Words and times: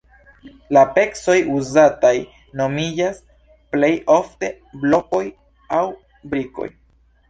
La 0.77 0.81
pecoj 0.95 1.35
uzataj 1.57 2.15
nomiĝas 2.63 3.23
plej 3.77 3.93
ofte 4.19 4.53
blokoj 4.85 5.25
aŭ 5.85 5.89
brikoj. 6.35 6.73